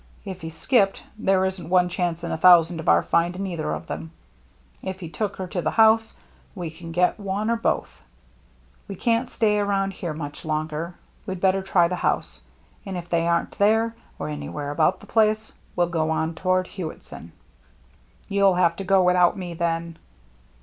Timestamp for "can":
6.71-6.91